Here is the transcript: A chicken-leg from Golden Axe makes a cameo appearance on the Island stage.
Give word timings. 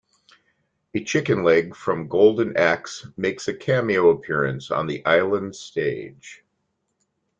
A 0.95 1.03
chicken-leg 1.03 1.75
from 1.75 2.07
Golden 2.07 2.57
Axe 2.57 3.05
makes 3.17 3.47
a 3.47 3.53
cameo 3.53 4.09
appearance 4.09 4.71
on 4.71 4.87
the 4.87 5.05
Island 5.05 5.55
stage. 5.55 6.43